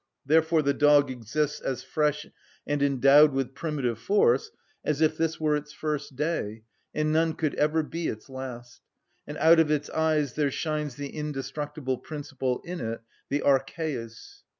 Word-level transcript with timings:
Therefore 0.25 0.63
the 0.63 0.73
dog 0.73 1.11
exists 1.11 1.59
as 1.59 1.83
fresh 1.83 2.25
and 2.65 2.81
endowed 2.81 3.33
with 3.33 3.53
primitive 3.53 3.99
force 3.99 4.49
as 4.83 4.99
if 4.99 5.15
this 5.15 5.39
were 5.39 5.55
its 5.55 5.73
first 5.73 6.15
day 6.15 6.63
and 6.91 7.13
none 7.13 7.33
could 7.35 7.53
ever 7.53 7.83
be 7.83 8.07
its 8.07 8.27
last; 8.27 8.81
and 9.27 9.37
out 9.37 9.59
of 9.59 9.69
its 9.69 9.91
eyes 9.91 10.33
there 10.33 10.49
shines 10.49 10.95
the 10.95 11.09
indestructible 11.15 11.99
principle 11.99 12.61
in 12.65 12.79
it, 12.81 13.01
the 13.29 13.41
archæus. 13.41 14.41